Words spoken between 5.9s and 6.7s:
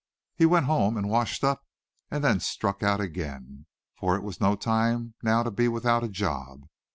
a job.